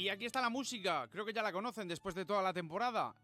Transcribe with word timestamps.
Y 0.00 0.08
aquí 0.08 0.24
está 0.24 0.40
la 0.40 0.48
música, 0.48 1.06
creo 1.10 1.26
que 1.26 1.34
ya 1.34 1.42
la 1.42 1.52
conocen 1.52 1.86
después 1.86 2.14
de 2.14 2.24
toda 2.24 2.42
la 2.42 2.54
temporada. 2.54 3.14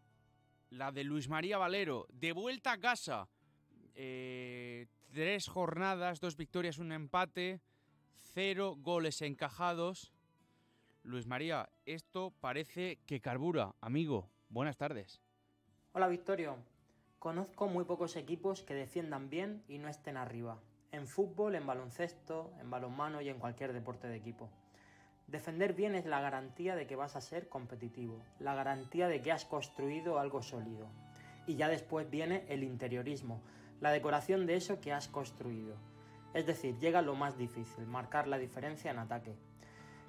La 0.69 0.91
de 0.91 1.03
Luis 1.03 1.27
María 1.27 1.57
Valero, 1.57 2.05
de 2.11 2.33
vuelta 2.33 2.73
a 2.73 2.77
casa. 2.77 3.27
Eh, 3.95 4.85
tres 5.11 5.47
jornadas, 5.47 6.19
dos 6.19 6.37
victorias, 6.37 6.77
un 6.77 6.91
empate, 6.91 7.61
cero 8.31 8.75
goles 8.77 9.23
encajados. 9.23 10.13
Luis 11.01 11.25
María, 11.25 11.67
esto 11.87 12.31
parece 12.41 12.99
que 13.07 13.21
carbura. 13.21 13.73
Amigo, 13.81 14.29
buenas 14.47 14.77
tardes. 14.77 15.19
Hola 15.93 16.07
Victorio, 16.07 16.57
conozco 17.17 17.65
muy 17.67 17.85
pocos 17.85 18.15
equipos 18.17 18.61
que 18.61 18.75
defiendan 18.75 19.31
bien 19.31 19.63
y 19.67 19.79
no 19.79 19.87
estén 19.87 20.15
arriba. 20.15 20.59
En 20.91 21.07
fútbol, 21.07 21.55
en 21.55 21.65
baloncesto, 21.65 22.53
en 22.61 22.69
balonmano 22.69 23.19
y 23.21 23.29
en 23.29 23.39
cualquier 23.39 23.73
deporte 23.73 24.07
de 24.07 24.17
equipo. 24.17 24.51
Defender 25.27 25.73
bien 25.73 25.93
es 25.93 26.05
la 26.05 26.21
garantía 26.21 26.77
de 26.77 26.87
que 26.87 26.95
vas 26.95 27.17
a 27.17 27.21
ser 27.21 27.49
competitivo, 27.49 28.21
la 28.39 28.55
garantía 28.55 29.09
de 29.09 29.21
que 29.21 29.33
has 29.33 29.43
construido 29.43 30.19
algo 30.19 30.41
sólido. 30.41 30.87
Y 31.45 31.55
ya 31.55 31.67
después 31.67 32.09
viene 32.09 32.45
el 32.47 32.63
interiorismo, 32.63 33.41
la 33.81 33.91
decoración 33.91 34.45
de 34.45 34.55
eso 34.55 34.79
que 34.79 34.93
has 34.93 35.09
construido. 35.09 35.75
Es 36.33 36.45
decir, 36.45 36.79
llega 36.79 37.01
lo 37.01 37.13
más 37.13 37.37
difícil, 37.37 37.85
marcar 37.87 38.25
la 38.29 38.37
diferencia 38.37 38.89
en 38.89 38.99
ataque. 38.99 39.35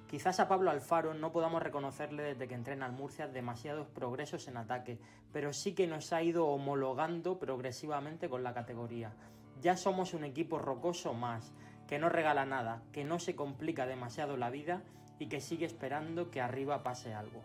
Quizás 0.07 0.39
a 0.39 0.47
Pablo 0.47 0.71
Alfaro 0.71 1.13
no 1.13 1.33
podamos 1.33 1.61
reconocerle 1.61 2.23
desde 2.23 2.47
que 2.47 2.55
entrena 2.55 2.85
al 2.85 2.93
Murcia 2.93 3.27
demasiados 3.27 3.87
progresos 3.89 4.47
en 4.47 4.55
ataque, 4.55 4.99
pero 5.33 5.51
sí 5.51 5.75
que 5.75 5.85
nos 5.85 6.13
ha 6.13 6.23
ido 6.23 6.47
homologando 6.47 7.39
progresivamente 7.39 8.29
con 8.29 8.41
la 8.41 8.53
categoría. 8.53 9.11
Ya 9.59 9.75
somos 9.75 10.13
un 10.13 10.23
equipo 10.23 10.59
rocoso 10.59 11.13
más, 11.13 11.51
que 11.89 11.99
no 11.99 12.07
regala 12.07 12.45
nada, 12.45 12.83
que 12.93 13.03
no 13.03 13.19
se 13.19 13.35
complica 13.35 13.85
demasiado 13.85 14.37
la 14.37 14.49
vida 14.49 14.81
y 15.19 15.27
que 15.27 15.41
sigue 15.41 15.65
esperando 15.65 16.31
que 16.31 16.41
arriba 16.41 16.81
pase 16.81 17.13
algo. 17.13 17.41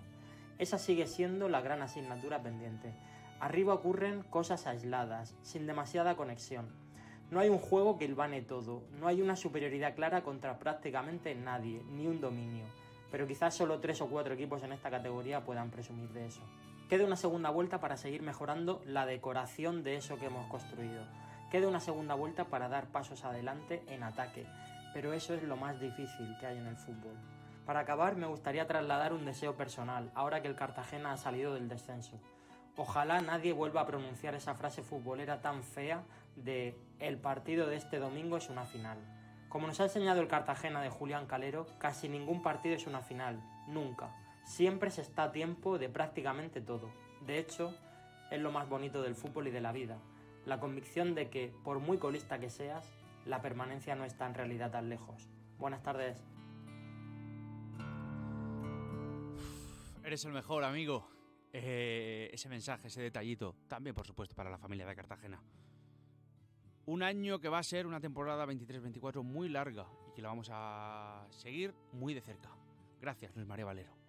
Esa 0.59 0.79
sigue 0.79 1.07
siendo 1.07 1.49
la 1.49 1.61
gran 1.61 1.83
asignatura 1.83 2.43
pendiente. 2.43 2.95
Arriba 3.41 3.75
ocurren 3.75 4.23
cosas 4.23 4.67
aisladas, 4.67 5.35
sin 5.43 5.67
demasiada 5.67 6.17
conexión. 6.17 6.69
No 7.31 7.41
hay 7.41 7.49
un 7.49 7.59
juego 7.59 7.99
que 7.99 8.05
ilvane 8.05 8.43
todo, 8.43 8.85
no 9.01 9.09
hay 9.09 9.21
una 9.21 9.35
superioridad 9.35 9.95
clara 9.95 10.23
contra 10.23 10.59
prácticamente 10.59 11.35
nadie, 11.35 11.83
ni 11.91 12.07
un 12.07 12.21
dominio, 12.21 12.65
pero 13.11 13.27
quizás 13.27 13.55
solo 13.55 13.81
tres 13.81 14.01
o 14.01 14.07
cuatro 14.07 14.35
equipos 14.35 14.63
en 14.63 14.73
esta 14.73 14.91
categoría 14.91 15.45
puedan 15.45 15.71
presumir 15.71 16.11
de 16.11 16.27
eso. 16.27 16.43
Queda 16.89 17.05
una 17.05 17.17
segunda 17.17 17.51
vuelta 17.51 17.81
para 17.81 17.97
seguir 17.97 18.23
mejorando 18.23 18.83
la 18.87 19.07
decoración 19.07 19.83
de 19.83 19.97
eso 19.97 20.17
que 20.17 20.27
hemos 20.27 20.47
construido. 20.47 21.03
Queda 21.51 21.67
una 21.67 21.81
segunda 21.81 22.15
vuelta 22.15 22.45
para 22.45 22.69
dar 22.69 22.87
pasos 22.89 23.25
adelante 23.25 23.83
en 23.89 24.03
ataque, 24.03 24.47
pero 24.93 25.13
eso 25.13 25.35
es 25.35 25.43
lo 25.43 25.57
más 25.57 25.81
difícil 25.81 26.37
que 26.39 26.47
hay 26.47 26.59
en 26.59 26.67
el 26.67 26.77
fútbol. 26.77 27.17
Para 27.67 27.81
acabar, 27.81 28.17
me 28.17 28.27
gustaría 28.27 28.67
trasladar 28.67 29.15
un 29.15 29.25
deseo 29.25 29.57
personal, 29.57 30.11
ahora 30.15 30.43
que 30.43 30.49
el 30.49 30.55
Cartagena 30.55 31.13
ha 31.13 31.17
salido 31.17 31.55
del 31.55 31.69
descenso. 31.69 32.21
Ojalá 32.77 33.23
nadie 33.23 33.53
vuelva 33.53 33.83
a 33.83 33.87
pronunciar 33.87 34.35
esa 34.35 34.55
frase 34.55 34.83
futbolera 34.83 35.41
tan 35.41 35.63
fea 35.63 36.03
de 36.37 36.77
el 36.99 37.17
partido 37.19 37.67
de 37.67 37.77
este 37.77 37.99
domingo 37.99 38.37
es 38.37 38.51
una 38.51 38.67
final. 38.67 38.99
Como 39.49 39.67
nos 39.67 39.81
ha 39.81 39.85
enseñado 39.85 40.21
el 40.21 40.29
Cartagena 40.29 40.83
de 40.83 40.91
Julián 40.91 41.27
Calero, 41.27 41.67
casi 41.79 42.09
ningún 42.09 42.43
partido 42.43 42.75
es 42.75 42.87
una 42.87 43.01
final, 43.01 43.41
nunca. 43.69 44.15
Siempre 44.45 44.91
se 44.91 45.01
está 45.01 45.23
a 45.23 45.33
tiempo 45.33 45.79
de 45.79 45.89
prácticamente 45.89 46.61
todo. 46.61 46.91
De 47.25 47.39
hecho, 47.39 47.75
es 48.31 48.41
lo 48.41 48.51
más 48.51 48.69
bonito 48.69 49.01
del 49.01 49.15
fútbol 49.15 49.49
y 49.49 49.53
de 49.53 49.61
la 49.61 49.73
vida. 49.73 49.97
La 50.45 50.61
convicción 50.61 51.15
de 51.15 51.31
que, 51.31 51.55
por 51.65 51.79
muy 51.79 51.97
colista 51.97 52.39
que 52.39 52.51
seas, 52.51 52.85
la 53.25 53.41
permanencia 53.41 53.95
no 53.95 54.05
está 54.05 54.27
en 54.27 54.35
realidad 54.35 54.73
tan 54.73 54.91
lejos. 54.91 55.29
Buenas 55.59 55.83
tardes. 55.83 56.17
Eres 60.05 60.23
el 60.27 60.33
mejor, 60.33 60.65
amigo. 60.65 61.09
Eh, 61.51 62.29
ese 62.31 62.51
mensaje, 62.51 62.89
ese 62.89 63.01
detallito, 63.01 63.57
también 63.69 63.95
por 63.95 64.07
supuesto 64.07 64.35
para 64.35 64.51
la 64.51 64.59
familia 64.59 64.85
de 64.85 64.95
Cartagena. 64.95 65.43
Un 66.85 67.03
año 67.03 67.41
que 67.41 67.49
va 67.49 67.59
a 67.59 67.63
ser 67.63 67.87
una 67.87 68.01
temporada 68.01 68.45
23-24 68.45 69.23
muy 69.23 69.49
larga 69.49 69.87
y 70.11 70.13
que 70.13 70.21
la 70.21 70.29
vamos 70.29 70.51
a 70.53 71.27
seguir 71.31 71.75
muy 71.93 72.13
de 72.13 72.21
cerca. 72.21 72.51
Gracias, 73.01 73.35
Luis 73.35 73.47
María 73.47 73.65
Valero. 73.65 74.04